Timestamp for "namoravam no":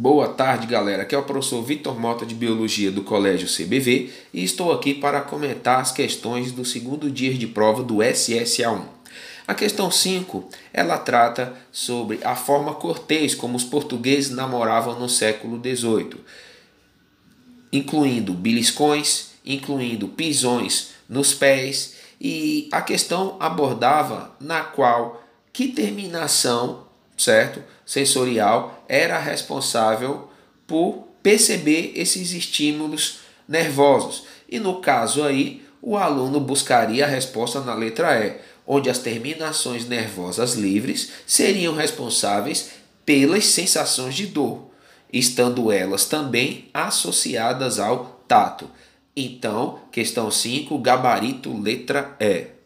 14.30-15.08